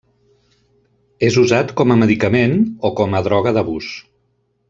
[1.27, 2.57] És usat com a medicament
[2.91, 3.93] o com a droga d'abús.